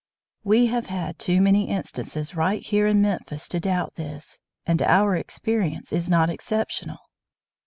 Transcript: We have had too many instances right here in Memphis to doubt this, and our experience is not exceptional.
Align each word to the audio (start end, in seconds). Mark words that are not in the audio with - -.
We 0.43 0.65
have 0.65 0.87
had 0.87 1.19
too 1.19 1.39
many 1.41 1.69
instances 1.69 2.35
right 2.35 2.63
here 2.63 2.87
in 2.87 3.03
Memphis 3.03 3.47
to 3.49 3.59
doubt 3.59 3.97
this, 3.97 4.39
and 4.65 4.81
our 4.81 5.15
experience 5.15 5.93
is 5.93 6.09
not 6.09 6.27
exceptional. 6.31 6.97